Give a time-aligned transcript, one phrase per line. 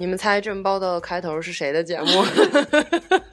[0.00, 2.06] 你们猜这么报道的开头是谁的节目？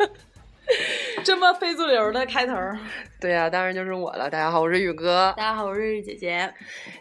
[1.23, 2.55] 这么非主流的开头。
[3.21, 4.27] 对呀、当然就是我了。
[4.27, 5.31] 大家好，我是宇哥。
[5.37, 6.51] 大家好，我是瑞瑞姐姐。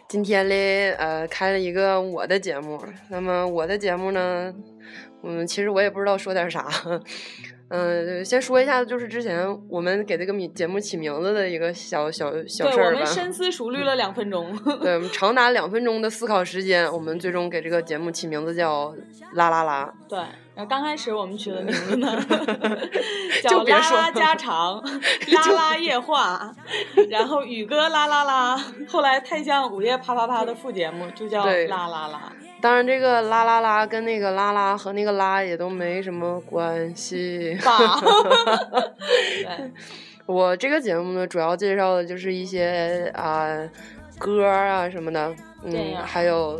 [0.07, 2.79] 今天嘞，呃，开了一个我的节目。
[3.09, 4.53] 那么我的节目呢，
[5.23, 6.67] 嗯，其实我也不知道说点啥。
[7.77, 13.05] 嗯、先说一下，就是之前我们给这个名节目起名字的一个小小小事对，我儿吧们。
[13.05, 14.55] 深思熟虑了两分钟。
[14.81, 18.95] 对，我们长达两分钟的思考时间，我们最终给这个节目起名字叫
[19.35, 20.17] “啦啦啦对，
[20.55, 22.17] 然后刚开始我们取的名字呢，
[23.43, 24.81] 就叫拉拉家常，
[25.33, 26.55] 拉拉夜话，
[27.09, 32.31] 然后宇哥啦啦啦，后来太像午夜啪啪啪的副节目，就叫对啦啦啦。”。
[32.65, 37.55] 当然，这个“啦啦啦”跟那个“啦啦”和那个“啦”也都没什么关系。
[40.25, 43.55] 我这个节目呢，主要介绍的就是一些啊、
[44.17, 46.59] 歌啊什么的，嗯，还有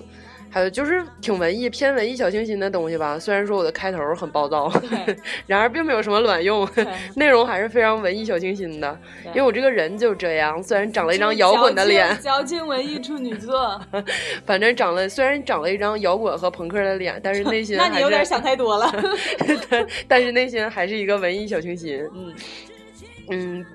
[0.50, 3.20] 还有就是挺文艺、偏文艺小清新的东西吧。
[3.20, 8.98] 虽然说我的开头很暴躁，对 然而并没有什么卵用，对 内容还是非常文艺小清新的。
[9.28, 13.80] 因为我这个人就这样，虽然长了一张摇滚的脸，矫情文艺处女座，
[14.46, 18.90] 反正长了虽然长了一张摇滚和朋克的脸，但是内心那你有点想太多了。
[19.70, 22.00] 但但是内心还是一个文艺小清新。
[22.16, 22.34] 嗯，
[23.32, 23.66] 嗯，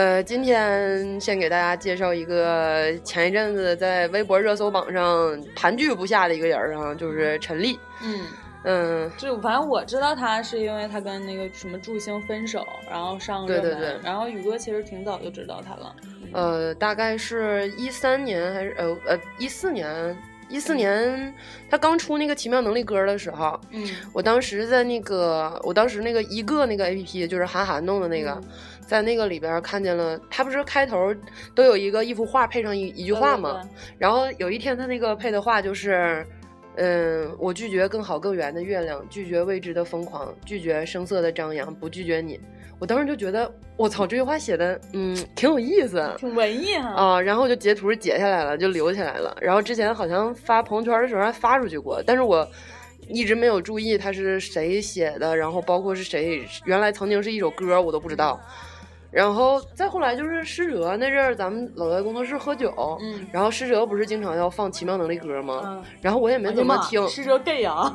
[0.00, 7.78] 呃，今天先给大家介绍一个前一阵子在微博热搜榜上盘踞不下的一个人儿啊，就是陈粒。
[8.02, 8.24] 嗯，
[8.64, 13.62] 嗯，就反正我知道他是因为他跟那个什么祝星分手，然后上热门。
[13.62, 15.94] 对对对然后宇哥其实挺早就知道他了。
[16.32, 20.16] 呃，大概是一三年还是呃呃一四年。
[20.48, 21.32] 一四年，
[21.70, 28.48] 他刚出那个《奇妙能力歌》的时候，嗯我当时在那个，我当时那个一个那个 A P P，就是韩寒弄的那个，嗯
[28.90, 31.14] 在那个里边看见了，他不是开头
[31.54, 33.62] 都有一个一幅画配上一一句话吗？？
[33.96, 36.26] 然后有一天他那个配的话就是，
[36.74, 42.40] 嗯，我拒绝更好更圆的月亮，拒绝未知的疯狂，拒绝声色的张扬，不拒绝你。
[42.80, 46.12] 我当时就觉得，我操，这句话写的，嗯，挺有意思。
[46.18, 46.88] 挺文艺哈。
[46.88, 49.36] 啊，然后我就截图截下来了，就留起来了。
[49.40, 52.44] 然后之前好像发朋友圈的时候还发出去过，但是我
[53.06, 58.40] 一直没有注意他是谁写的，然后包括是谁，原来曾经是一首歌，我都不知道。
[59.10, 62.72] 然后再后来就是施哲那阵儿，咱们老在工作室喝酒，
[63.02, 65.62] 嗯然后施哲不是经常要放《奇妙能力歌》吗？
[65.66, 67.94] 嗯， 然后我也没怎么听，施哲 gay 啊？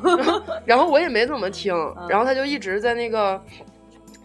[0.66, 1.74] 然后我也没怎么听，
[2.10, 3.42] 然后他就一直在那个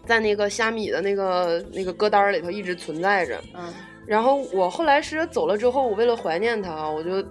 [0.05, 3.39] 在那个虾米的那个那个歌单儿里头一直存在着。
[3.55, 3.73] 嗯，
[4.05, 7.21] 然后我后来是走了之后，我为了怀念他，我就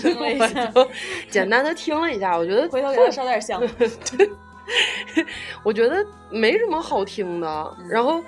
[0.00, 0.88] 听了一 我下就
[1.28, 3.60] 简单的听了一下，我觉得回头给他烧点香。
[4.16, 4.28] 对
[5.64, 5.96] 我觉得
[6.30, 7.76] 没什么好听的。
[7.80, 8.24] 嗯然后呃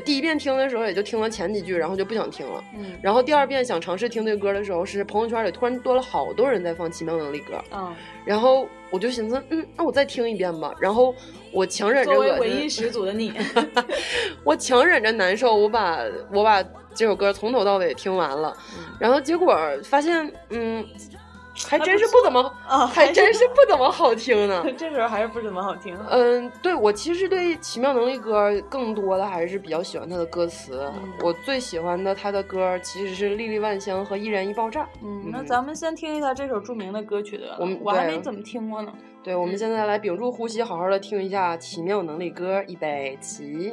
[0.00, 2.62] 第一遍听的时候也就听了前几句，然后就不想听了。
[2.76, 7.94] 嗯然后第二遍想尝试听这个歌的时候，是朋友圈里突然多了好多人在放《奇妙能力歌》，嗯，
[8.24, 10.72] 然后我就寻思，嗯，那我再听一遍吧。
[10.80, 11.14] 然后
[11.52, 13.32] 我强忍着作为恶心文艺始祖的你，
[14.44, 15.98] 我强忍着难受，我把
[16.32, 16.62] 我把
[16.94, 18.56] 这首歌从头到尾听完了，
[19.00, 20.84] 然后结果发现，嗯，
[21.68, 24.64] 还真是不怎么，啊还真是不怎么好听呢。
[24.76, 25.96] 这时候还是不怎么好听。
[26.10, 30.90] 嗯，对我其实对《奇妙能力歌》更多的还是比较喜欢它的歌词。
[30.94, 34.82] 嗯我最喜欢的它的歌其实是《粒粒万香》和《易燃易爆炸》。
[35.02, 37.56] 嗯，那咱们先听一下这首著名的歌曲的。
[37.58, 38.92] 我们我还没怎么听过呢。
[39.22, 43.72] 对，我们现在来屏住呼吸，好好的听一下《奇妙能力歌》，预备起。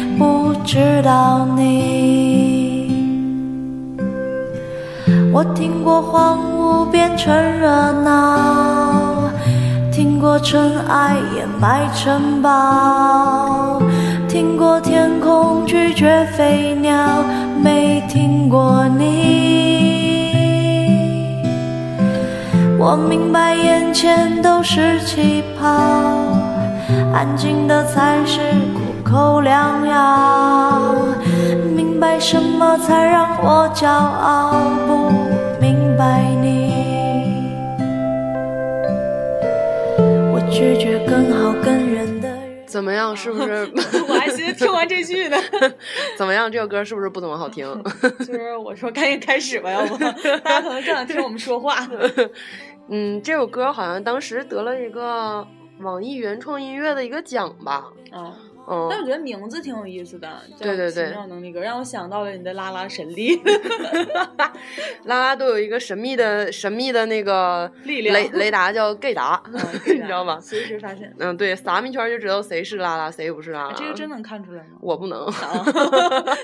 [0.17, 2.91] 不知道你。
[5.33, 9.29] 我听过荒芜变成热闹，
[9.91, 13.81] 听过尘埃掩埋城堡，
[14.27, 16.93] 听过天空拒绝飞鸟，
[17.63, 19.11] 没听过你。
[22.77, 25.67] 我明白眼前都是气泡，
[27.13, 28.39] 安静的才是
[29.11, 30.95] 口良药，
[31.75, 34.53] 明白什么才让我骄傲，
[34.87, 35.11] 不
[35.59, 37.51] 明白你，
[40.31, 42.07] 我拒绝更好更远。
[42.65, 43.13] 怎么样？
[43.13, 43.69] 是不是？
[44.07, 45.35] 我还寻思听完这句呢。
[46.17, 46.49] 怎么样？
[46.49, 47.67] 这首歌是不是不怎么好听？
[48.25, 51.85] 就是我说赶紧开始吧，要不大家可能正想听我们说话。
[52.87, 55.45] 嗯，这首歌好像当时得了一个
[55.81, 57.83] 网易原创音乐的一个奖吧。
[58.11, 58.35] 啊、
[58.71, 63.41] 嗯，但我觉得名字挺有意思的，对对对，奇妙能力歌让我想到了你的拉拉神力，
[65.03, 69.41] 拉拉都有一个神秘的神秘的那个力量雷雷达叫 gay 达，
[69.85, 70.39] 你知道吗？
[70.39, 71.13] 随时发现。
[71.19, 73.73] 嗯，对，撒一圈就知道谁是拉拉，谁不是拉拉。
[73.73, 74.77] 这个真能看出来吗？
[74.81, 75.25] 我不能，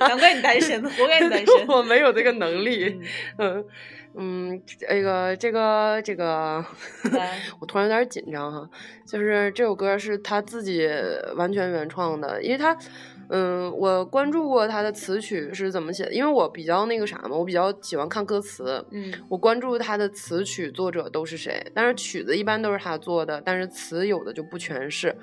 [0.02, 1.68] 难怪你单身，活该你单身。
[1.68, 3.00] 我没有这个能力，
[3.38, 3.48] 嗯。
[3.58, 3.66] 嗯，
[4.18, 6.66] 那个，这个，这个，
[7.60, 8.70] 我突然有点紧张哈。
[9.06, 10.88] 就是这首歌是他自己
[11.36, 12.78] 完全原创的，因为他。
[13.30, 18.82] 嗯，我关注过他的词曲是怎么写的，因为我比较那个啥嘛，我比较喜欢看歌词。
[18.92, 25.14] 嗯，我关注他的词曲作者都是谁，但是曲子一般都是他做的，但是词有的就不全是。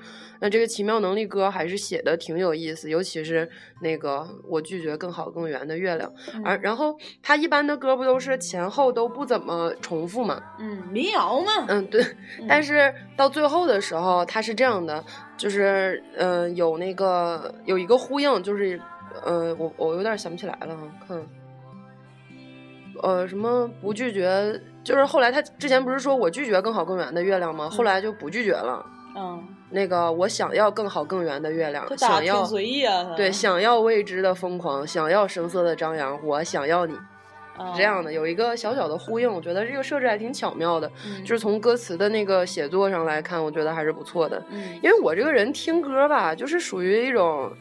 [0.45, 3.49] 那这个奇妙能力歌还是写的挺有意思，尤其是
[3.81, 6.13] 那个我拒绝更好更圆的月亮。
[6.45, 10.43] 而然后他一般的歌不都是前后都不怎么重复嘛？
[10.59, 11.65] 嗯，民谣嘛。
[11.69, 12.05] 嗯，对。
[12.47, 15.03] 但是到最后的时候，他是这样的。
[15.39, 18.79] 就是，嗯，有那个有一个呼应，就是，
[19.25, 21.27] 呃，我我有点想不起来了哈，看，
[23.03, 27.71] 呃，什么不拒绝，就是后来他之前不是说我拒绝更好更圆的月亮吗？
[27.71, 28.85] 后来就不拒绝了，
[29.17, 29.43] 嗯，
[29.75, 36.95] 那个我想要更好更圆的月亮，想要随意啊，对，想要未知的疯狂，想要声色的张扬，我想要你。
[36.95, 40.91] 是这样的有一个小小的呼应，我觉得这个设置还挺巧妙的，
[41.23, 44.43] 就是从歌词的那个写作上来看，我觉得还是不错的。
[44.83, 47.53] 因为我这个人听歌吧，就是属于一种。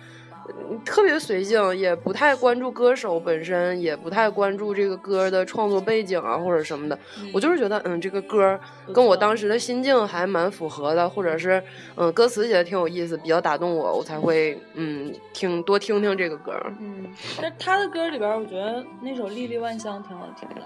[0.84, 6.98] 特别随性，也不太关注歌手本身，也不太关注这个歌的创作背景啊或者什么的。
[7.34, 8.60] 我就是觉得，嗯，这个歌
[8.94, 11.62] 跟我当时的心境还蛮符合的，或者是，
[11.96, 16.54] 嗯，歌词写的挺有意思，比较打动我，我才会，嗯，听多听听这个歌。
[16.80, 17.06] 嗯，
[17.42, 20.62] 但他的歌里边，我觉得那首《粒粒万香》挺好听的。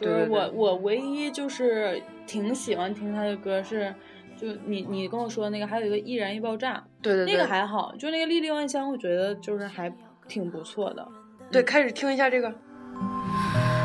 [0.00, 3.94] 就是我，我唯一就是挺喜欢听他的歌是。
[4.40, 9.92] 就你你跟我说那个，还有一个易燃易爆炸，对对对，那个还好，就那个粒粒万香，我觉得就是还
[10.28, 11.06] 挺不错的。
[11.50, 12.54] 对，开始听一下这个。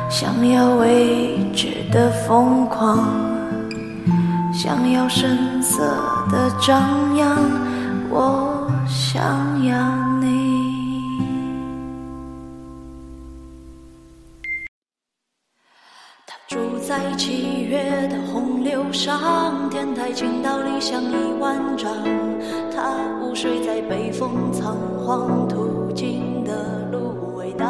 [0.08, 2.98] 想要未知的疯狂，
[4.52, 5.82] 想要声色
[6.30, 7.36] 的张扬，
[8.10, 10.62] 我想要你。
[16.26, 18.33] 他住在七月的洪
[18.64, 19.20] 流上，
[19.68, 21.92] 天台倾倒理想一万丈。
[22.74, 24.74] 他午睡在北风仓
[25.04, 27.68] 皇途经的芦苇荡。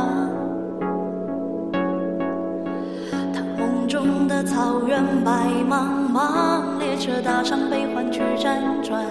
[3.34, 9.04] 他梦中的草原白茫茫，列车搭上悲欢去辗转。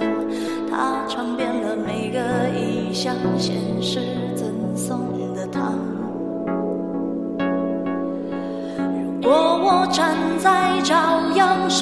[0.72, 2.20] 他尝遍了每个
[2.58, 4.00] 异乡现实
[4.38, 5.00] 赠送
[5.36, 5.74] 的糖。
[9.22, 10.43] 如果我站在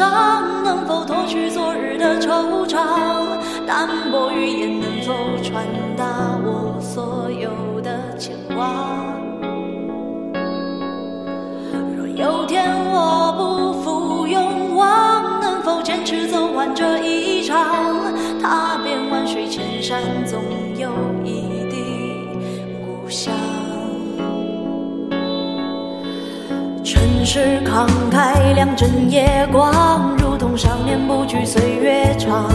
[0.02, 3.38] 上，能否脱去昨日的惆怅？
[3.68, 5.64] 淡薄语言能否传
[5.96, 6.04] 达
[6.44, 8.66] 我所有的牵挂？
[11.96, 17.64] 若有天我不负勇往，能否坚持走完这一场？
[18.42, 20.42] 踏遍万水千山，总
[20.76, 20.90] 有
[21.24, 22.28] 一地
[22.84, 23.32] 故乡。
[27.34, 32.52] 是慷慨，两枕夜光，如同少年不惧岁月长。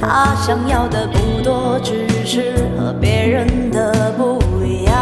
[0.00, 4.94] 他想要的不多，只是和别人的不一样。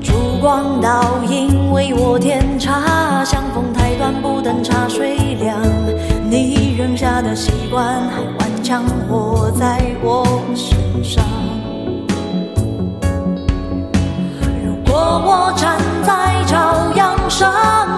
[0.00, 5.60] 烛光倒影为我添茶，相逢太短，不等茶水凉。
[6.30, 11.22] 你扔下的习惯，还顽强活在我身上。
[15.16, 17.52] 我站在朝阳上，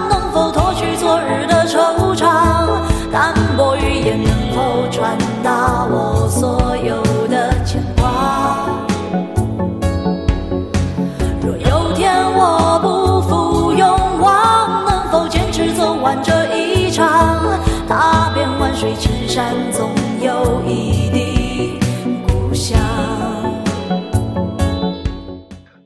[0.09, 1.50] 能否脱去昨日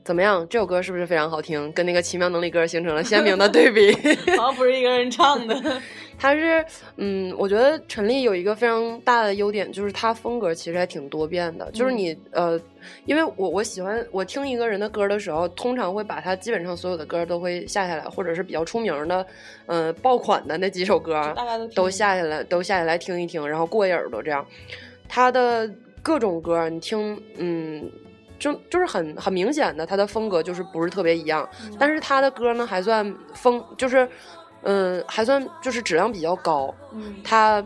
[0.06, 0.46] 怎么样？
[0.48, 1.72] 这首歌是不是非常好听？
[1.72, 3.92] 跟那个奇妙能力歌形成了鲜明的对比。
[4.38, 5.82] 好像不是一个人唱的。
[6.16, 6.64] 他是，
[6.96, 11.68] 嗯，我觉得陈粒有一个非常大的优点，就是他风格其实还挺多变的。
[11.72, 12.58] 就是你，呃，
[13.04, 19.26] 因为我我喜欢我听一个人的歌的时候，通常会把他基本上所有的歌都会下下来，或者是比较出名的，
[19.66, 21.34] 呃，爆款的那几首歌
[21.74, 24.46] 都下下来，都下下来听一听，然后过一耳朵这样。
[25.08, 25.68] 他的
[26.00, 27.90] 各种歌，你听，嗯。
[28.38, 34.08] 就就是很很明显的，他的风格就是不是特别一样，但是他的歌呢还算风，就是，
[34.62, 36.74] 嗯，还算就是质量比较高。
[36.92, 37.64] 嗯，他。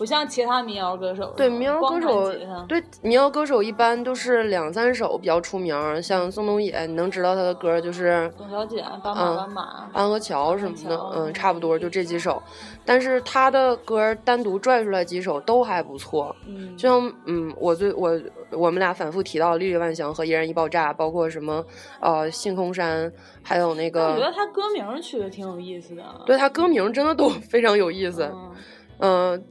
[0.00, 2.32] 不像其他民谣歌手，对民谣歌手，
[2.66, 12.42] 对民谣歌手一般都是两三首比较出名，像宋冬野，你能知道他的歌就是《董小姐》《斑马斑马》《安河桥》什么的，嗯，差不多就这几首。
[12.82, 18.18] 但是他的歌单独拽出来几首都还不错，嗯，就像嗯，我最我
[18.52, 21.62] 我们俩反复提到《粒粒万象》和《一人一爆炸》，包括什么
[22.00, 23.06] 呃《星空山》，
[23.42, 28.22] 还有那个，我觉得他歌名取的挺有意思的，对他歌名真的都 非常有意思。
[28.32, 28.50] 嗯，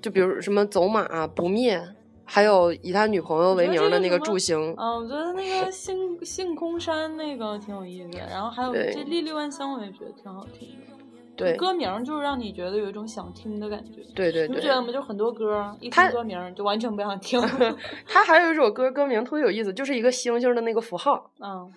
[0.02, 1.82] 就比如什么走马不灭，
[2.26, 4.58] 还有以他女朋友为名的那个祝星。
[4.78, 10.96] 嗯，我觉得那个星星空山那个挺有意思，然后还有这粒粒万香，我也觉得挺好听的。
[11.36, 14.02] 对，歌名就是让你觉得有一种想听的感觉。
[14.14, 14.92] 对对对，你觉得吗？
[14.92, 17.40] 就很多歌一听歌名就完全不想听。
[18.06, 21.32] 他还有一首歌歌名特别有意思，就是一个星星的那个符号。
[21.40, 21.72] 嗯，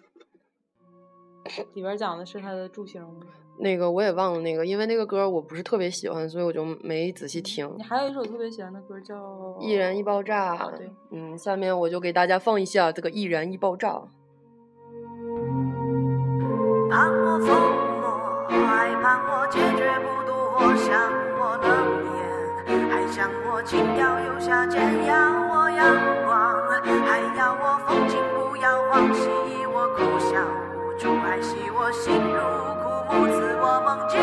[1.75, 3.21] 里边讲的是他的祝星吗？
[3.59, 7.71] 那个我也忘了那个，因为那个歌我不是特别喜欢，所以我就没仔细听。
[7.77, 9.15] 你还有一首特别喜欢的歌叫
[9.61, 10.57] 《易燃易爆炸》。
[10.77, 13.89] 对，嗯，下面我就给大家放一下这个《易燃易爆炸》。
[16.91, 17.47] 盼我疯
[18.01, 20.91] 魔，还盼我不渡，我想
[21.39, 21.71] 我能
[22.17, 25.15] 言，还想我情调又下贱，要
[25.49, 25.81] 我阳
[26.27, 26.33] 光，
[27.07, 29.21] 还要我风情不要忘记
[29.67, 30.31] 我哭笑
[30.75, 32.72] 无助，还系我心如。
[33.13, 34.19] 不赐我梦境，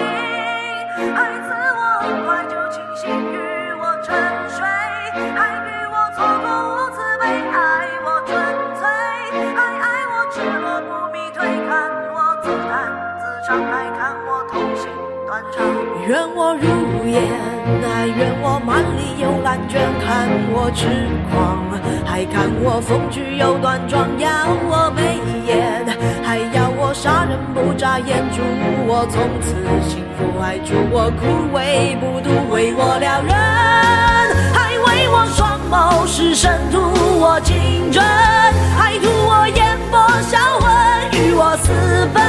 [1.14, 3.38] 还赐我很快就清醒，与
[3.78, 4.18] 我沉
[4.50, 4.66] 睡，
[5.38, 8.34] 还与我错过无慈悲，爱我纯
[8.80, 8.82] 粹，
[9.56, 11.70] 还爱我赤裸不迷退，看
[12.16, 12.90] 我自弹
[13.22, 14.90] 自唱，还看我痛心
[15.28, 15.64] 断肠。
[16.08, 16.66] 愿我如
[17.06, 17.22] 烟，
[17.88, 20.88] 还愿我满里有蓝卷，看我痴
[21.30, 21.62] 狂，
[22.04, 24.28] 还看我风趣又端庄，要
[24.68, 25.86] 我眉眼，
[26.24, 26.70] 还要。
[26.94, 28.42] 杀人不眨眼，祝
[28.88, 29.54] 我从此
[29.88, 33.34] 幸福，还祝我枯萎不渡，为我撩人，
[34.54, 36.80] 还为我双眸是神，图
[37.20, 38.04] 我情真，
[38.78, 40.70] 还图我眼波销魂，
[41.12, 41.72] 与我私
[42.14, 42.22] 奔，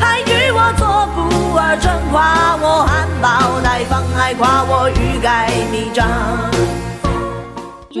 [0.00, 6.53] 还与我做不二臣，夸我含苞待放，还夸我欲盖弥彰。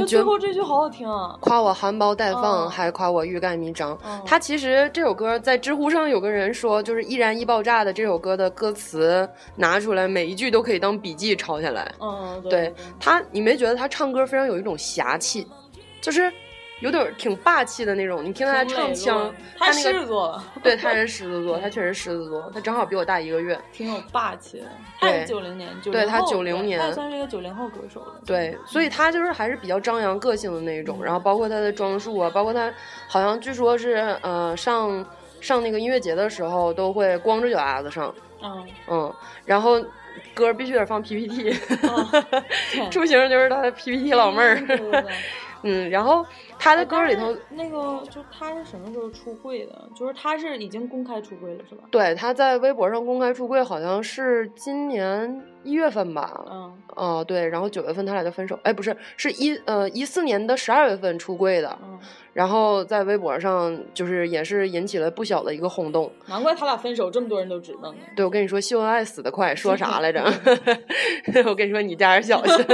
[0.00, 1.36] 得最后这句好好听啊！
[1.40, 3.96] 夸我含苞待放，还夸我欲盖弥彰。
[4.26, 11.92] 他其实这首歌在知乎上有个人说，就是《易燃易爆炸》的这首歌的歌词拿出来，每一句都可以当笔记抄下来。
[12.00, 15.46] 嗯，对他，你没觉得他唱歌非常有一种侠气，
[16.00, 16.32] 就是。
[16.84, 24.66] 有点挺霸气的那种，你听他唱腔，他狮子座， 对，他是狮子座，他确实狮子座，他正好比我大一个月，挺有霸气的。
[25.00, 28.20] 他是九零年，对他九零年，他算是一个九零后歌手了。
[28.26, 32.70] 对，所以他就是还是比较张扬个性的那种，然后包括他的装束啊，包括他
[33.08, 35.02] 好像据说是呃上
[35.40, 39.14] 上那个音乐节的时候都会光着脚丫子上，嗯嗯，
[39.46, 39.82] 然后
[40.34, 41.50] 歌必须得放 PPT，
[42.92, 44.62] 出行就是他的 PPT 老妹儿，
[45.62, 46.26] 嗯，然后。
[46.64, 49.86] 他的歌里头那个，就他是什么时候出柜的？
[49.94, 51.84] 就是他是已经公开出柜了，是吧？
[51.90, 56.42] 对，他在微博上公开出柜，好像是今年一月份吧。
[56.50, 56.74] 嗯。
[56.96, 58.58] 哦，对，然后九月份他俩就分手。
[58.62, 61.78] 哎，不是，是一呃一四年的十二月份出柜的。
[61.82, 61.98] 嗯。
[62.32, 66.10] 然后在微博上就是也是引起了不小的一个轰动。
[66.26, 67.98] 难怪他俩分手，这么多人都知道呢。
[68.16, 70.24] 对，我跟你说，秀恩爱死得快，说啥来着？
[71.44, 72.66] 我跟你说，你加点小心。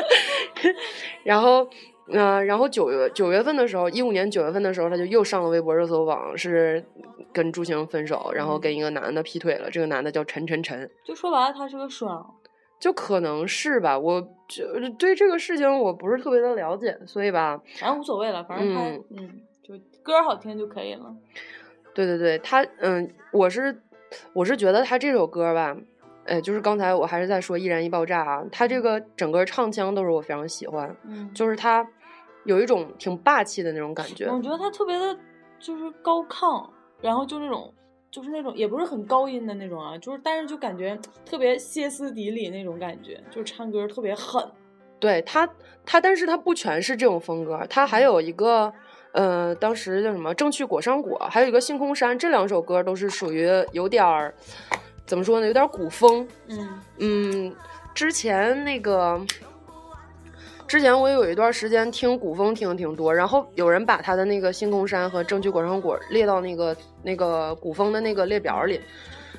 [1.24, 1.68] 然后。
[2.08, 6.84] 嗯，然后九月九月份的时候，一五年九月份的时候，他就又上了微博热搜榜，是
[7.32, 9.70] 跟朱星分手，然后跟一个男的劈腿了。
[9.70, 12.34] 这个男的叫陈晨晨，就说白了，他是个爽，
[12.78, 13.98] 就可能是吧。
[13.98, 14.64] 我就
[14.98, 18.82] 对这个事情我不是特别的了解，所以吧，反正无所谓了，反正他
[19.16, 21.14] 嗯，就歌好听就可以了。
[21.94, 23.80] 对对对，他嗯，我是
[24.34, 25.74] 我是觉得他这首歌吧。
[26.26, 31.86] 哎，就是刚才我还是在说《易燃易爆炸》啊，他这个整个唱腔都是我非常喜欢，嗯，就是他
[32.44, 34.26] 有一种挺霸气的那种感觉。
[34.26, 35.16] 我觉得他特别的，
[35.58, 36.66] 就是高亢，
[37.00, 37.72] 然后就那种，
[38.10, 44.42] 就是那种也不是很高音的那种啊，就是但是就感觉特别歇斯底里那种感觉，就是唱歌特别狠。
[44.98, 45.46] 对他，
[45.84, 48.72] 他但是他不全是这种风格，他还有一个，
[49.12, 54.34] 呃，当时叫什么《正去果上果》，还有一个《星空山》，这两首歌都是属于有点儿。
[55.06, 55.46] 怎么说呢？
[55.46, 57.56] 有点古风，嗯嗯，
[57.94, 59.20] 之前那个。
[60.66, 68.80] 之前我有一段时间听古风听的挺多，然后有人把他的那个《星空山》和《正趣果上果》列到那个那个古风的那个列表里，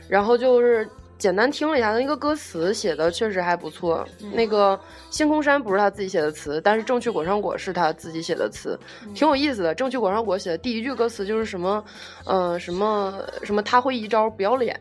[0.08, 4.06] 然后就是简单听了一下，他那个歌词写的确实还不错。
[4.34, 4.78] 那个
[5.10, 8.78] 《星空山》不是他自己写的词，但是《正趣果上果》是他自己写的词，
[9.14, 9.72] 挺有意思的。
[9.76, 11.84] 《正趣果上果》写的第一句歌词就是什么，
[12.26, 14.80] 呃，什么什么他会一招不要脸，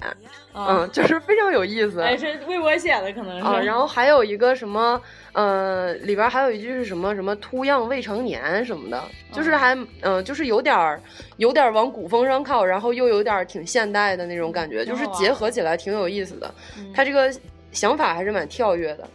[0.55, 2.01] 嗯，就是非常有意思。
[2.01, 3.45] 哎，是为我写的，可能是。
[3.45, 5.01] 啊，然后还有一个什么。
[5.35, 11.01] 呃，里边还有一句是什么什么秃样未成年什么的，就是还嗯，就是有点儿
[11.37, 16.53] 有点往古风上靠，然后又有点挺现代的那种感觉，就是结合起来挺有意思的。
[16.95, 17.31] 他这个
[17.71, 19.09] 想法还是蛮跳跃的。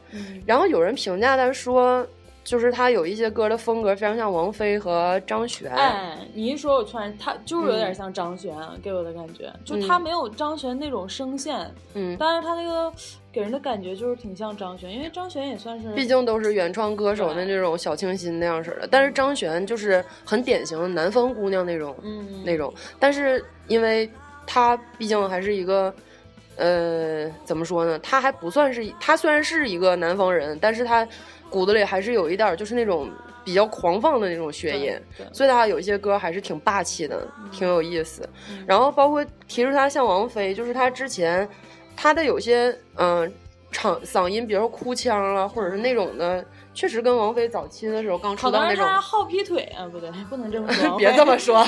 [0.46, 2.08] 然后有人评价他说。
[2.50, 5.72] 就是他有一些歌的风格非常像王菲和张悬。
[5.72, 8.52] 哎，你一说，我突然他就是有点像张悬，
[8.82, 12.92] 给我的感觉，就他没有张悬那种声线，嗯，但是他那个
[13.32, 18.88] 给人的感觉就是挺像张悬，因为张悬也算是，毕竟都是原创歌手的那种小清新那样式的。
[18.90, 22.74] 但是张悬就是很典型的南方姑娘那种，嗯，那种。
[22.98, 24.10] 但是因为
[24.48, 25.94] 他毕竟还是一个，
[26.56, 28.00] 呃，怎么说呢？
[28.00, 31.08] 他还不算是，他虽然是一个南方人，但是他。
[31.50, 33.10] 骨子里还是有一点，就是那种
[33.44, 34.94] 比较狂放的那种血音，
[35.34, 38.28] 所以他有一些歌还是挺霸气的，挺有意思。
[38.68, 41.48] 然后包括提出他像王菲，就是他之前
[41.96, 43.32] 他的有些嗯
[43.72, 46.44] 唱嗓音，比如说哭腔啊，或者是那种的，
[46.80, 48.86] 确实跟王菲早期的时候刚出道那种。
[48.86, 50.92] 他好劈腿啊，不对，不能这么说。
[50.98, 51.62] 别这么说，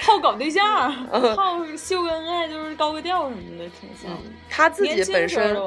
[0.00, 0.92] 好搞对象，
[1.34, 4.16] 好秀恩爱，就是高个调什么的，挺像。
[4.48, 5.58] 他自己本身，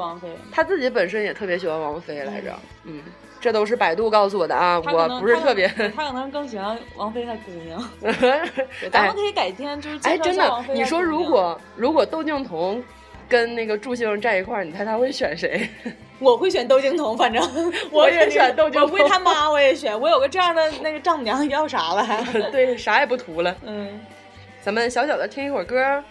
[0.50, 2.50] 他自己本身也特别喜欢王菲来着。
[2.84, 3.02] 嗯，
[3.38, 5.68] 这都是百度告诉我的啊，我不是特别。
[5.94, 7.90] 他可能更喜欢王菲，她姑娘。
[8.90, 12.82] 咱们可以改天就是哎，真的，你说如果如果窦靖童
[13.28, 15.68] 跟那个祝星在一块儿，你猜他会选谁？
[16.18, 17.42] 我会选窦靖童，反正
[17.92, 18.90] 我也选窦靖童。
[18.90, 22.22] 我为他妈我也选，我有个这样的那个丈母娘，要啥了还？
[22.50, 23.54] 对，啥也不图了。
[23.64, 24.00] 嗯，
[24.62, 26.02] 咱们小小的听一会儿歌。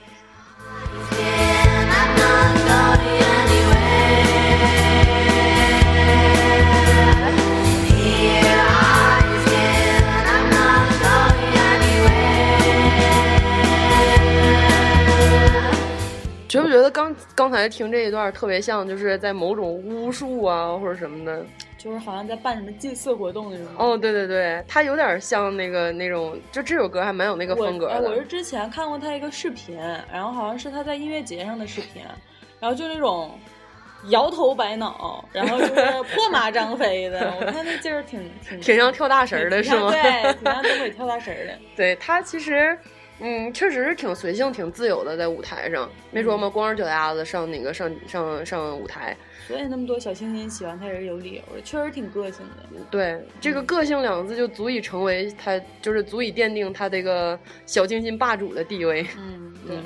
[16.56, 21.46] 觉不觉得刚刚才听这一段特别像，就是在某种巫术啊或者什么的，
[21.78, 23.68] 就是好像在办什么祭祀活动那种。
[23.78, 28.10] 哦，对对对，他有点像那个那种，就这首歌还蛮有那个风格的。
[28.10, 29.78] 我是之前看过他一个视频，
[30.12, 32.02] 然后好像是他在音乐节上的视频，
[32.60, 33.38] 然后就那种
[34.10, 35.74] 摇头摆脑，然后就是
[36.16, 39.92] 破马张飞的，我看那劲儿挺挺挺像跳大神的是吗？
[39.92, 41.54] 对，挺像东北跳大神的。
[41.76, 42.78] 对他其实。
[43.20, 49.16] 嗯，确实是挺随性、挺自由的，在舞台上没说嘛，光着脚丫子上那个上上上舞台，
[49.48, 52.80] 所以那么多小清新喜欢他也是有理由的，确实挺个性的。
[52.92, 59.06] 对，这个“个性”两个字就足以成为他，就是足以奠定他这个小清新霸主的地位。
[59.18, 59.78] 嗯，对。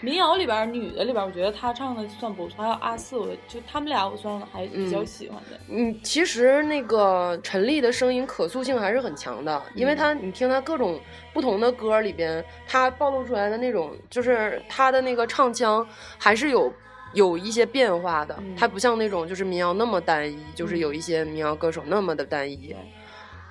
[0.00, 2.62] 民谣里边女的里边，我觉得她唱的算不错。
[2.62, 5.58] 还有阿四，我就他们俩，我算还比较喜欢的。
[5.68, 11.00] 嗯，其实那个陈粒的声音可塑性还是很强的，因为她你听她各种
[11.32, 15.86] 不同的歌里边，她暴露出来的那种，就是她的那个唱腔
[16.18, 16.72] 还是有
[17.14, 18.38] 有一些变化的。
[18.56, 22.76] 她不像那种就是民谣那么单一，就是有一些民谣歌手那么的单一。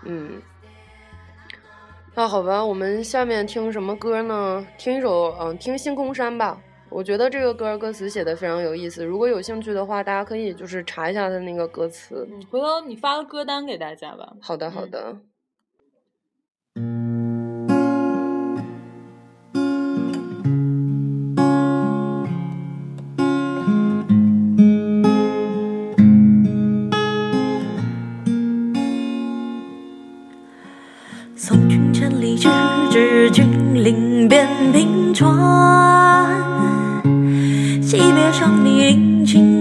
[0.03, 0.41] 嗯。
[2.17, 4.65] 那好吧，我们下面听什么歌呢？
[4.77, 6.57] 听一首，嗯，听《星空山》吧。
[6.89, 9.03] 我觉得这个歌歌词写的非常有意思。
[9.03, 12.25] 如果有兴趣的话，大家可以就是查一下它那个歌词。
[12.49, 14.31] 回头你发个歌单给大家吧。
[14.41, 15.11] 好的，好的。
[15.11, 15.34] 知
[33.85, 36.27] 岭边平川，
[37.83, 39.54] 惜别伤离，殷勤。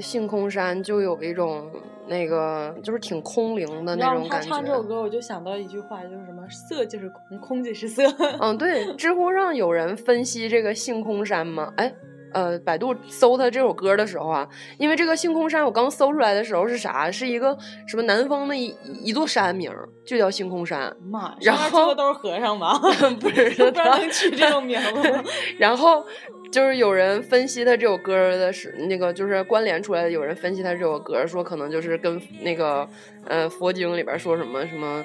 [0.00, 1.70] 性空山就有一种
[2.06, 4.48] 那个，就是挺空灵的那种感觉。
[4.48, 8.02] 他唱这首歌，我就想到一句话，就是什么“色即是空，空即是色”。
[8.40, 8.92] 嗯，对。
[8.94, 11.72] 知乎上有人分析这个性空山吗？
[11.76, 11.92] 哎。
[12.32, 17.10] 呃，百度搜他这首歌的时候啊，因为这个星空山，我刚搜出来的时候是啥？
[17.10, 17.58] 是一个
[17.88, 19.68] 什么南方的一一座山名，
[20.06, 20.96] 就叫星空山。
[21.02, 22.78] 妈，然后都是和尚吗？
[23.18, 25.24] 不是， 他能取这种名字。
[25.58, 26.06] 然后
[26.50, 30.10] 就是有人分析他这首歌的是那个，就是关联出来的。
[30.10, 32.88] 有人分析他这首歌，说可能就是跟那个
[33.26, 35.04] 呃佛经里边说什么什么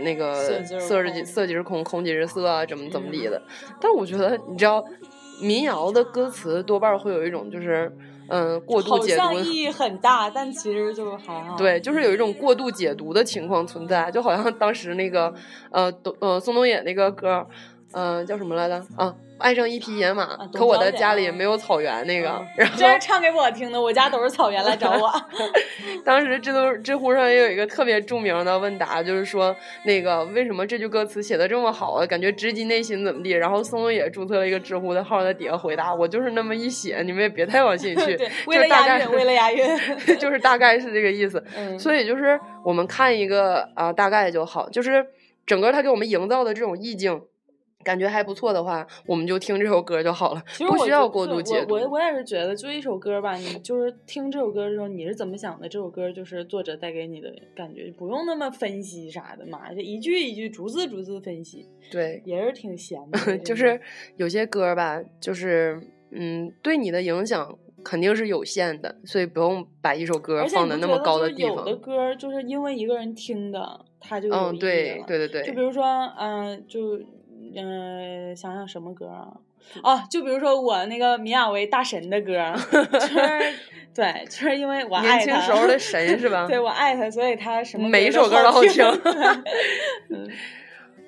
[0.00, 0.60] 那个色
[1.10, 3.40] 即色即是空，空即是色啊，怎么怎么地的。
[3.80, 4.84] 但我觉得，你知道。
[5.40, 7.90] 民谣的歌词多半会有一种就是，
[8.28, 11.56] 嗯，过度解读，意义很大，但其实就还好。
[11.56, 15.34] 对，就是有一种过度解读的情况存在，就好像当时那个，
[15.72, 17.44] 呃，东呃宋冬野那个歌，
[17.94, 18.84] 嗯，叫什么来着？
[18.96, 19.14] 啊。
[19.38, 22.06] 爱上一匹野马，可我的家里没有草原。
[22.06, 23.80] 那个，然后这是唱给我听的。
[23.80, 25.12] 我家都是草原，来找我。
[26.06, 29.52] 当时知都知乎上也有一个特别著名的问答，就是说
[29.84, 32.06] 那个为什么这句歌词写的这么好啊？
[32.06, 33.30] 感觉直击内心怎么地？
[33.30, 39.66] 然后松松也注册了一个知乎的号，在底下回答：“我就是那么一写，你们也别太往心里去。”为了押韵，为了押韵，
[40.20, 41.44] 就是大概是这个意思。
[41.76, 44.70] 所以就是我们看一个啊，大概就好。
[44.70, 45.04] 就是
[45.44, 47.20] 整个他给我们营造的这种意境。
[47.82, 51.74] 感觉还不错的话，我们就听这首歌就好了，不需要过度解读。
[51.74, 55.68] 我我也是觉得，就一首歌吧，你就是听这首歌的时候，你是怎么想的？
[55.68, 61.68] 这首歌就是作者带给你的感觉，不用那么分析啥的嘛，就一句一句，逐字逐字分析。
[61.90, 63.38] 对，也是挺闲的。
[63.44, 63.80] 就是
[64.16, 71.56] 有些歌吧，就是嗯，对你的影响肯定是有限的，所以不用把一首歌放在那么高的地方。
[71.56, 75.42] 有的歌就是因为一个人听的，他就嗯，对对对对。
[75.42, 75.84] 就比如说，
[76.18, 77.00] 嗯，就。
[77.56, 79.28] 嗯，想想什么歌啊？
[79.82, 82.52] 哦，就比如说我那个米娅维大神的歌，
[82.92, 83.54] 就 是
[83.94, 85.16] 对，就是因为我爱他。
[85.16, 86.46] 年轻时候的神 是吧？
[86.48, 88.84] 对，我爱他，所以他什么每一首歌都好听。
[90.10, 90.28] 嗯。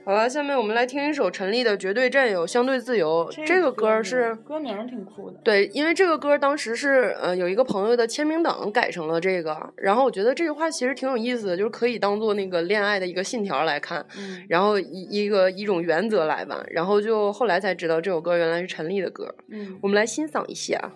[0.06, 3.26] 好了，下面我们来听一首陈粒的《绝对占有，相对自由》。
[3.46, 5.40] 这个歌是歌名挺酷的。
[5.42, 14.04] 对，因为这个歌当时是呃有一个朋友的签名档改成了这个，然后我觉得这句话其实挺有意思的，就是可以当做那个恋爱的一个信条来看，
[14.46, 16.62] 然后一一个一种原则来吧。
[16.68, 19.34] 然后就后来才知道这首歌原来是陈粒的歌。
[19.48, 20.92] 嗯，我们来欣赏一下。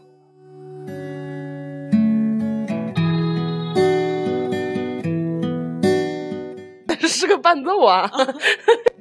[7.09, 8.07] 是个伴奏啊。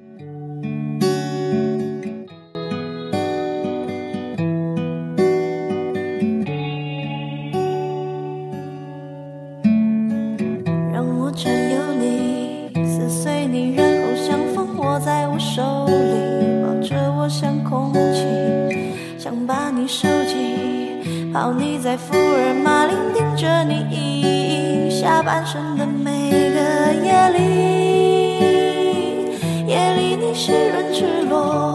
[21.88, 27.40] 在福尔马林，盯着你下半生的每个夜里，
[29.66, 31.67] 夜里你湿润赤裸。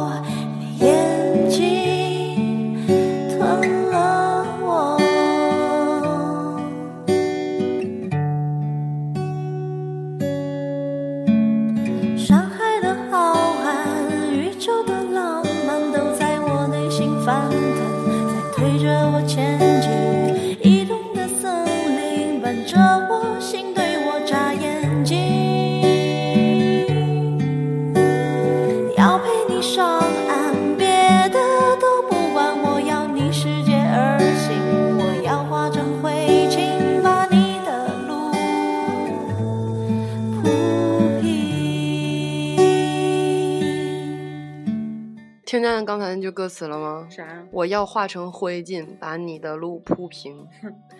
[46.22, 47.06] 句歌词了吗？
[47.11, 47.26] 啥？
[47.50, 50.46] 我要化成灰烬，把你的路铺平。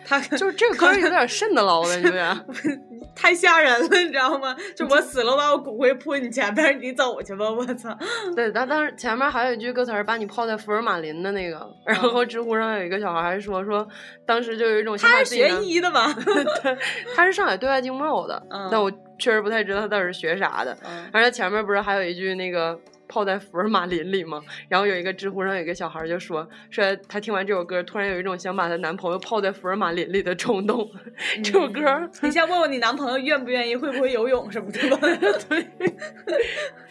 [0.05, 2.11] 他就是这个歌有点瘆得 牢的，是
[2.45, 2.81] 不是？
[3.15, 4.57] 太吓人了，你知道吗？
[4.75, 7.97] 就我死了，把我骨灰铺你前边，你走去吧，我操！
[8.35, 11.67] 对，但但是前面还有一句歌词把你泡在福尔马林的那个。
[11.87, 13.87] 然后知乎上有一个小孩还说说，
[14.27, 16.13] 当时就有一种他是学医的吧？
[16.63, 16.77] 对，
[17.15, 18.43] 他是上海对外经贸的。
[18.51, 20.77] 嗯但我确实不太知道他到底是学啥的。
[20.85, 22.79] 嗯而且前面不是还有一句那个。
[23.13, 24.41] 泡在福尔马林里吗？
[24.71, 30.89] 然后有一个知乎上有一个小孩就说说他听完这首歌，突然有一种想把她男朋友泡在福尔马林里的冲动。
[31.45, 31.83] 这首歌，
[32.23, 34.99] 你先问问你男朋友愿不愿意，会不会游泳什么的吧？
[35.47, 35.67] 对，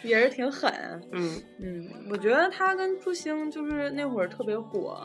[0.08, 0.72] 也是挺狠。
[1.10, 4.96] 嗯嗯，我觉得他跟朱星就是那会儿特别火，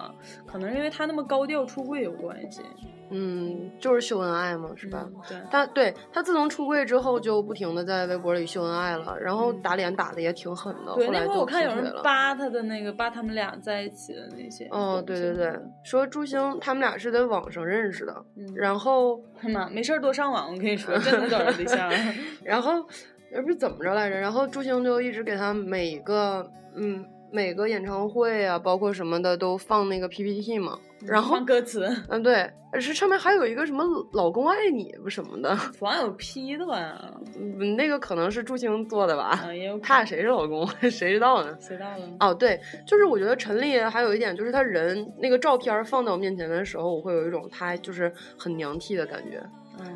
[0.45, 2.61] 可能是因为他那么高调出柜有关系。
[3.09, 5.07] 嗯，就是秀恩爱嘛，是吧？
[5.29, 10.93] 对，他对他自从出柜之后，就不停的在微博里秀恩爱了，然后打脸打的也挺狠的。
[10.95, 14.65] 对，那会我看有人扒他的那个，扒他们俩在一起的那些。
[14.71, 21.89] 哦，对对对，说朱星他们俩是在网上认识的，然后 妈没事多上网，我跟你说，真能找着对象。
[22.43, 22.85] 然后
[23.31, 27.05] 也不是怎么着来着，然后朱星就一直给他每个嗯。
[27.29, 33.83] 每个演唱会啊，包括什么的都放那个 PPT 嘛，然后歌词，嗯，对，是上面还有一个什么
[34.13, 36.99] “老公爱你”不什么的， 网友 P 的吧？
[37.39, 39.39] 嗯，那个可能是朱星做的吧？
[39.83, 40.67] 他俩谁是老公？
[40.89, 41.55] 谁知道呢？
[41.59, 42.17] 谁知道呢？
[42.19, 49.41] 哦，对，就是我觉得陈丽还有一点，就是他人那个照片放在我面前的时候，我会有一种他就是很娘气的感觉。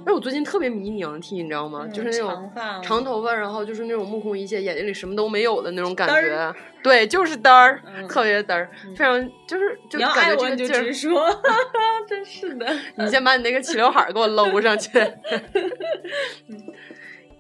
[0.06, 1.88] 那我最近特别迷娘替，你知道吗？
[1.94, 2.52] 就是那种
[2.84, 6.54] 长头发，然后就是那种目空一切，眼睛里什么都没有的那种感觉。
[6.84, 10.92] 对，就是嘚儿，特别嘚儿，非常就是就感觉这个劲儿。
[10.92, 11.42] 说，
[12.08, 12.66] 真是的。
[12.96, 14.90] 你先把你那个齐刘海给我搂上去。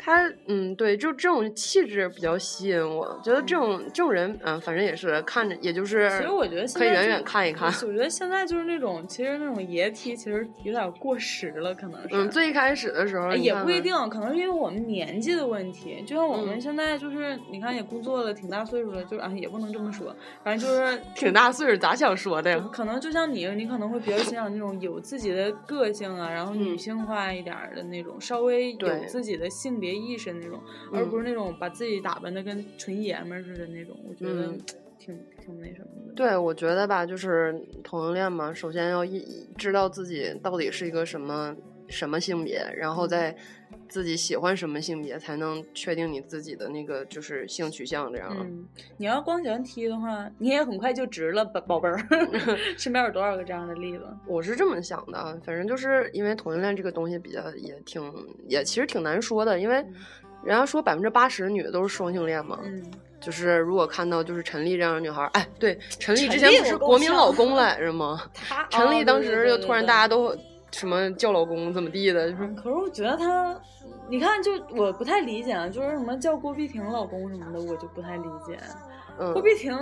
[0.04, 6.10] 他嗯，对，就这种气质比较吸引我，觉得这种这种人，嗯，反正也是看着，也就是。
[6.10, 7.68] 其实我觉得可以远远看一看。
[7.88, 12.08] 我觉得现在就是那种，其实那种爷踢其实有点过时了，可能是。
[12.14, 16.04] 嗯，最一开始的时候也不一定，可能是因为我们年纪的问题。
[16.08, 22.70] 就像我们现在就是，你看也工作了挺大岁数了，就是啊，也不能这么说，反正就是 挺大岁数，咋想说的呀？
[22.74, 29.91] 可能就像你，你可能会比较欣赏那种有自己的个性啊，然后女性化一点的那种，稍微有自己的性别。
[29.94, 30.60] 意识那种，
[30.94, 34.54] 而不是那种把自己打扮的跟纯爷们似的那种，我觉得
[34.98, 36.14] 挺挺那什么的。
[36.16, 39.26] 对，我觉得吧，就是同性恋嘛，首先要一
[39.58, 41.56] 知道自己到底是一个什么
[41.88, 43.36] 什么性别，然后再
[43.92, 48.34] 自己喜欢什么性别，才能确定你自己的那个就是性取向这样。
[48.40, 52.00] 嗯，你要光喜欢 T 的话，你也很快就直了，宝宝贝儿。
[52.80, 54.06] 身边有多少个这样的例子？
[54.26, 58.02] 我是这么想的，反正就是因为同性恋这个东西比较也挺
[58.48, 59.76] 也其实挺难说的，因为
[60.42, 62.58] 人家说百分之八十的女的都是双性恋嘛。
[62.64, 62.82] 嗯，
[63.20, 68.22] 就是如果看到就是陈丽这样的女孩，哎，对，陈丽之前不是国民老公来着 吗？
[68.70, 70.34] 陈丽当时就突然大家都
[70.72, 73.60] 什么叫老公怎么地的，可是我觉得他。
[74.12, 78.60] 你看，就我不太理解啊，就是什么叫郭碧婷老公什么的，我就不太理解。
[79.18, 79.74] 郭碧婷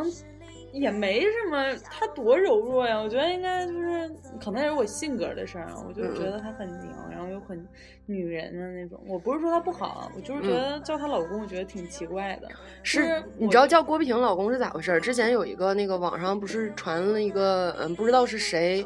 [0.71, 3.01] 也没什么，她多柔弱呀。
[3.01, 5.83] 我觉得应该就是，可能也是我性格的事儿啊。
[5.87, 7.67] 我就觉得她很娘，然后又很
[8.05, 9.01] 女人的那种。
[9.07, 12.47] 我不是说她不好，我就是觉得叫她老公，我觉得挺奇怪的。
[12.83, 14.99] 是，你知道叫郭碧婷老公是咋回事？
[15.01, 18.85] 之前有一个那个网上不是传了一个，嗯，不知道是谁。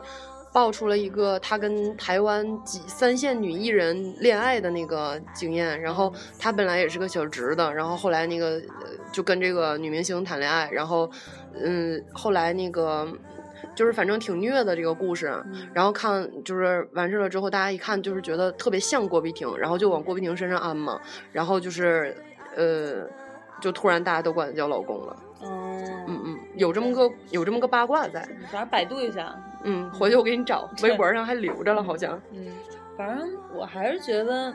[0.53, 8.61] 爆出了一个他跟台湾几三线女艺人恋爱的那个经验，然后他本来也是个小直的，然后后来那个
[9.11, 11.09] 就跟这个女明星谈恋爱，然后
[11.59, 13.07] 嗯，后来那个
[13.73, 22.15] 就是反正挺虐的这个故事，然后看就是完事了之后，大家一看就是觉得特别像郭碧婷，然后就往郭碧婷身上安嘛，然后就是
[22.55, 23.07] 呃，
[23.59, 25.17] 就突然大家都管他叫老公了。
[25.41, 29.35] 嗯嗯嗯，有这么个有这么个八卦在，反正百度一下。
[29.63, 32.21] 嗯，回去我给你找，微博上还留着了，好像。
[32.31, 32.47] 嗯，
[32.97, 34.53] 反正我还是觉得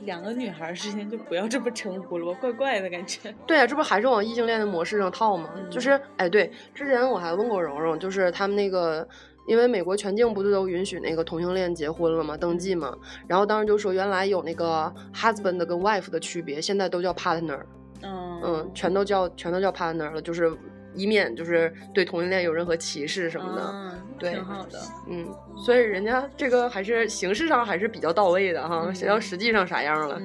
[0.00, 3.32] 两个女孩之间就不要这么称呼了吧，怪怪的感觉。
[3.46, 5.50] 对啊，这不还是往异性恋的模式上套吗？
[5.70, 9.06] 就是，哎，对，之前我还问过蓉蓉，就是他们那个，
[9.46, 12.36] 因为美国全境不是都允许那个同性恋结婚了吗？
[12.36, 12.96] 登记嘛，
[13.28, 17.60] 然后当时就说原来有那个 husband 跟 wife 的区别，现在都叫 partner。
[18.02, 20.56] 嗯嗯，全都叫全都叫 partner 了，就是。
[20.94, 24.78] 以免就是对同性恋有任何歧视什么的，对，挺好的，
[25.08, 25.26] 嗯，
[25.56, 30.20] 所以人家这个还是形式上还是比较到位的哈，想要实际上啥样了。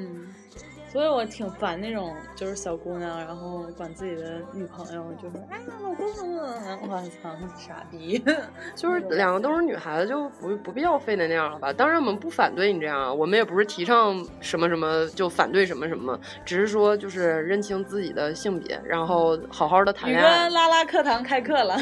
[0.89, 6.07] 所以我挺烦那种就是小姑娘，然后管自己的女朋友就是啊老公，
[6.89, 8.23] 我操，傻逼！
[8.73, 11.73] 就是两个都是女孩子，就不不必要非得那样了吧？
[11.73, 20.49] 当然我们不反对你这样，我们也不是提倡什么什么就反对什么什么，只是说就是认清自己的性别，然后好好的谈恋爱。
[20.49, 21.77] 拉拉课堂开课了，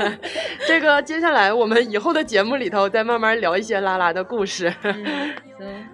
[0.66, 4.72] 这个接下来我们以后的节目里头再慢慢聊一些拉拉的故事。
[4.82, 5.86] 行。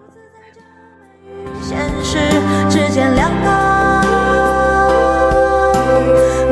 [1.61, 2.19] 现实
[2.93, 3.49] 之间两个，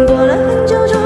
[0.07, 0.98] 过了很久，终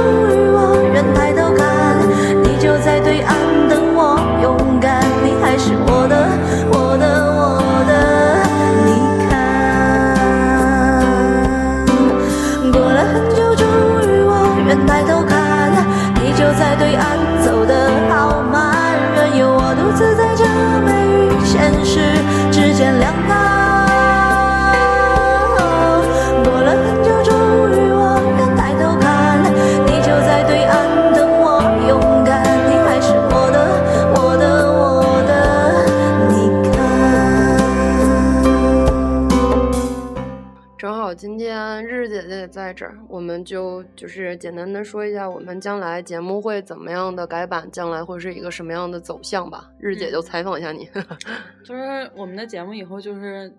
[43.97, 49.71] 就就是简单的说一下我们将来节目会怎么样的改版，将来会是一个什么样的走向吧。
[49.79, 50.89] 日姐就采访一下你，
[51.65, 53.51] 就是我们的节目以后就是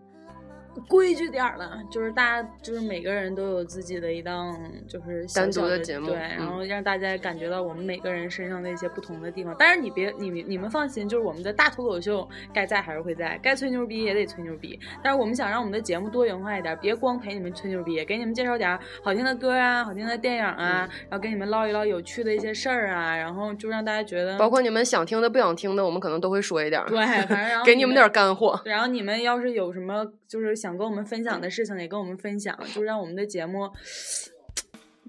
[0.88, 4.56] 规矩点儿了，就是大家就是每个人都有自己的一档
[4.88, 9.56] 就是小单独的节目对，嗯然后让大家感觉到我们每个人身上的一些不同的地方。
[9.58, 14.80] 但是你别你们你们放心，就是我们的大脱口秀该在还是会在，该吹牛逼也得吹牛逼。
[15.04, 28.60] 但是我们想让我们的节目多元化一点，别光陪你们吹牛逼，给你们介绍点儿好听的歌啊，好听的电影啊，嗯然后给你们唠一唠有趣的一些事儿啊，然后就让大家觉得 包括你们想听的、不想听的，我们可能都会说一点儿，对，反正然后 给你们点儿干货。
[28.66, 30.06] 然后你们要是有什么
[30.36, 33.72] 就是想跟我们分享的事情，也跟我们分享，就让我们的节目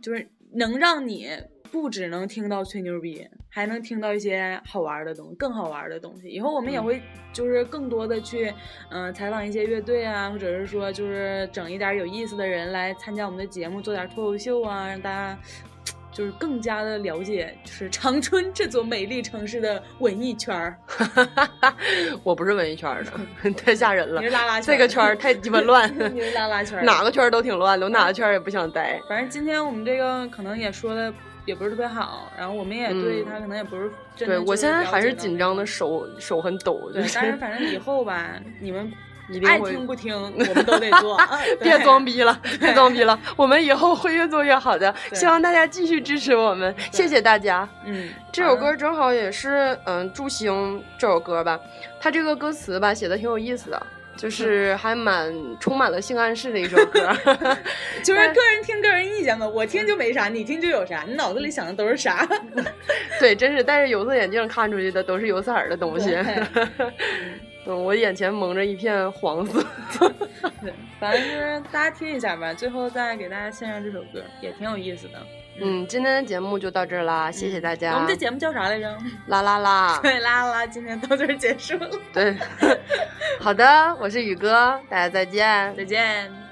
[0.00, 1.28] 就是能让你
[1.72, 6.28] 不只能听到吹牛逼，还能听到一些好玩的东西，更好玩的东西。
[6.28, 8.54] 以后我们也会就是更多的去
[8.90, 15.36] 嗯、采访一些乐队啊，或者是说就是整一点有意思的人来参加我们的节目，做点脱口秀啊，让大家。
[16.16, 20.74] 就是更加的了解，就是长春这座美丽城市的文艺圈儿。
[22.24, 24.32] 我不是文艺圈儿的， 太吓人了你是。
[24.32, 28.98] 拉拉圈这个圈儿太鸡巴乱， 你是拉拉圈儿哪个圈儿都挺乱的，我哪个圈儿也不想待。
[29.06, 31.12] 反正今天我们这个可能也说的
[31.44, 34.42] 也不是特别好，然后我们也对嗯他可能也不是真对的。
[34.44, 35.66] 我现在还是紧张的。
[35.66, 38.90] 手手很抖，对，但是反正以后吧，你们
[39.28, 41.20] 一定会爱听不听，我们都得做。
[41.60, 47.68] 别装逼了，别装逼了，我们以后会越做越好的，希望大家继续支持我们，谢谢大家。
[47.84, 51.58] 嗯，这首歌正好也是嗯《祝星》这首歌吧，
[52.00, 53.86] 它这个歌词吧写的挺有意思的，
[54.16, 57.12] 就是还蛮充满了性暗示的一首歌。
[58.04, 62.26] 就是个人听个人意见吧，我听就没啥，你听就有啥，你脑子里想的都是啥。
[63.18, 66.16] 对，真是戴着有色眼镜看出去的都是有色儿的东西。
[67.66, 69.62] 对嗯，我眼前蒙着一片黄色。
[70.62, 75.18] 对，反正就是大家听一下吧，最后再给大家献上这首歌，也挺有意思的。
[75.60, 77.94] 嗯，今天的节目就到这儿啦，谢谢大家。
[77.94, 78.96] 我们这节目叫啥来着？
[79.26, 82.36] 啦啦啦， 对，啦啦啦，今天到这儿结束了，对，
[83.40, 83.64] 好的，
[84.00, 85.74] 我是宇哥，大家再见。
[85.76, 86.45] 再见。